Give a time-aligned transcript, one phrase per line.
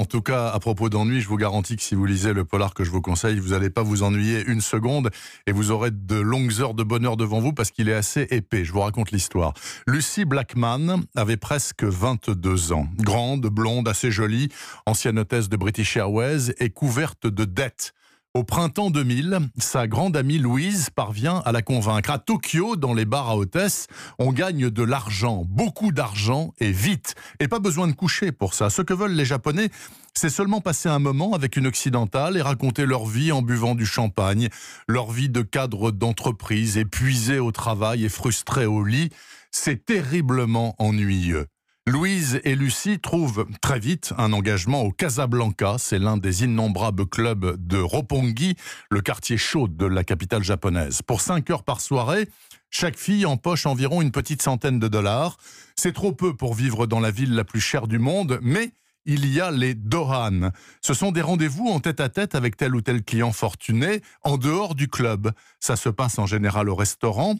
[0.00, 2.72] En tout cas, à propos d'ennui, je vous garantis que si vous lisez le polar
[2.72, 5.10] que je vous conseille, vous n'allez pas vous ennuyer une seconde
[5.46, 8.64] et vous aurez de longues heures de bonheur devant vous parce qu'il est assez épais.
[8.64, 9.52] Je vous raconte l'histoire.
[9.86, 12.88] Lucy Blackman avait presque 22 ans.
[12.96, 14.48] Grande, blonde, assez jolie,
[14.86, 17.92] ancienne hôtesse de British Airways et couverte de dettes.
[18.32, 22.10] Au printemps 2000, sa grande amie Louise parvient à la convaincre.
[22.10, 23.88] À Tokyo, dans les bars à hôtesse,
[24.20, 27.16] on gagne de l'argent, beaucoup d'argent et vite.
[27.40, 28.70] Et pas besoin de coucher pour ça.
[28.70, 29.68] Ce que veulent les Japonais,
[30.14, 33.84] c'est seulement passer un moment avec une occidentale et raconter leur vie en buvant du
[33.84, 34.48] champagne,
[34.86, 39.10] leur vie de cadre d'entreprise, épuisé au travail et frustré au lit.
[39.50, 41.48] C'est terriblement ennuyeux.
[41.90, 45.74] Louise et Lucie trouvent très vite un engagement au Casablanca.
[45.78, 48.54] C'est l'un des innombrables clubs de Roppongi,
[48.90, 51.02] le quartier chaud de la capitale japonaise.
[51.02, 52.28] Pour 5 heures par soirée,
[52.70, 55.36] chaque fille empoche environ une petite centaine de dollars.
[55.74, 58.70] C'est trop peu pour vivre dans la ville la plus chère du monde, mais
[59.04, 60.52] il y a les Dohan.
[60.82, 64.38] Ce sont des rendez-vous en tête à tête avec tel ou tel client fortuné en
[64.38, 65.32] dehors du club.
[65.58, 67.34] Ça se passe en général au restaurant.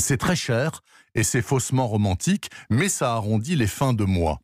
[0.00, 0.82] C'est très cher
[1.14, 4.40] et c'est faussement romantique, mais ça arrondit les fins de mois.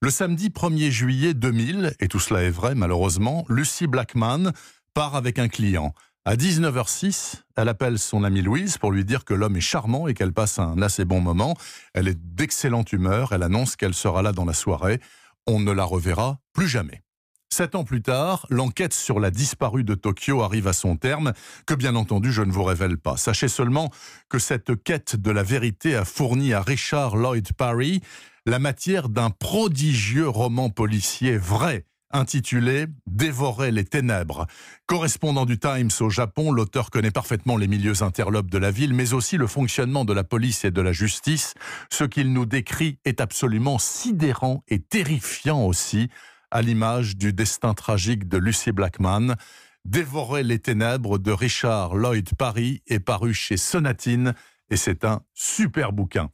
[0.00, 4.52] Le samedi 1er juillet 2000, et tout cela est vrai malheureusement, Lucy Blackman
[4.94, 5.94] part avec un client.
[6.24, 10.14] À 19h06, elle appelle son amie Louise pour lui dire que l'homme est charmant et
[10.14, 11.56] qu'elle passe un assez bon moment.
[11.94, 15.00] Elle est d'excellente humeur, elle annonce qu'elle sera là dans la soirée.
[15.46, 17.02] On ne la reverra plus jamais.
[17.58, 21.32] Sept ans plus tard, l'enquête sur la disparue de Tokyo arrive à son terme,
[21.66, 23.16] que bien entendu je ne vous révèle pas.
[23.16, 23.90] Sachez seulement
[24.28, 28.00] que cette quête de la vérité a fourni à Richard Lloyd Parry
[28.46, 34.46] la matière d'un prodigieux roman policier vrai, intitulé Dévorer les ténèbres.
[34.86, 39.14] Correspondant du Times au Japon, l'auteur connaît parfaitement les milieux interlopes de la ville, mais
[39.14, 41.54] aussi le fonctionnement de la police et de la justice.
[41.90, 46.08] Ce qu'il nous décrit est absolument sidérant et terrifiant aussi
[46.50, 49.34] à l'image du destin tragique de Lucy Blackman.
[49.84, 54.34] Dévorer les ténèbres de Richard Lloyd Parry est paru chez Sonatine
[54.70, 56.30] et c'est un super bouquin.